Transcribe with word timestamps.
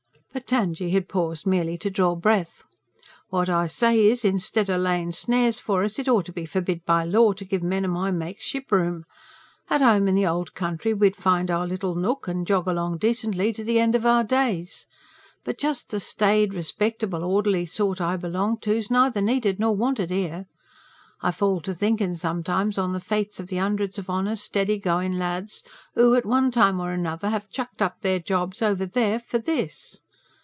But 0.33 0.47
Tangye 0.47 0.89
had 0.91 1.09
paused 1.09 1.45
merely 1.45 1.77
to 1.79 1.89
draw 1.89 2.15
breath. 2.15 2.63
"What 3.29 3.49
I 3.49 3.67
say 3.67 4.07
is, 4.07 4.23
instead 4.23 4.69
o' 4.69 4.77
layin' 4.77 5.11
snares 5.11 5.59
for 5.59 5.83
us, 5.83 5.99
it 5.99 6.07
ought 6.07 6.25
to 6.25 6.31
be 6.31 6.45
forbid 6.45 6.85
by 6.85 7.03
law 7.03 7.33
to 7.33 7.43
give 7.43 7.61
men 7.61 7.83
o' 7.83 7.89
my 7.89 8.11
make 8.11 8.39
ship 8.39 8.71
room. 8.71 9.03
At 9.69 9.81
home 9.81 10.07
in 10.07 10.15
the 10.15 10.25
old 10.25 10.53
country 10.53 10.93
we'd 10.93 11.17
find 11.17 11.51
our 11.51 11.67
little 11.67 11.95
nook, 11.95 12.29
and 12.29 12.47
jog 12.47 12.67
along 12.69 12.99
decently 12.99 13.51
to 13.51 13.61
the 13.65 13.77
end 13.77 13.93
of 13.93 14.05
our 14.05 14.23
days. 14.23 14.87
But 15.43 15.57
just 15.57 15.89
the 15.89 15.99
staid, 15.99 16.53
respectable, 16.53 17.25
orderly 17.25 17.65
sort 17.65 17.99
I 17.99 18.15
belonged 18.15 18.61
to's 18.61 18.89
neither 18.89 19.19
needed 19.21 19.59
nor 19.59 19.75
wanted 19.75 20.11
here. 20.11 20.45
I 21.21 21.31
fall 21.31 21.59
to 21.59 21.73
thinkin' 21.73 22.15
sometimes 22.15 22.77
on 22.77 22.93
the 22.93 23.01
fates 23.01 23.41
of 23.41 23.47
the 23.47 23.57
hundreds 23.57 23.99
of 23.99 24.09
honest, 24.09 24.45
steady 24.45 24.79
goin' 24.79 25.19
lads, 25.19 25.61
who 25.95 26.15
at 26.15 26.25
one 26.25 26.51
time 26.51 26.79
or 26.79 26.93
another 26.93 27.29
have 27.31 27.49
chucked 27.49 27.81
up 27.81 27.99
their 27.99 28.19
jobs 28.19 28.61
over 28.61 28.85
there 28.85 29.19
for 29.19 29.37
this. 29.37 30.03